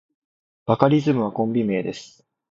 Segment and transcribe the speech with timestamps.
[0.65, 2.25] バカリズムはコンビ名です。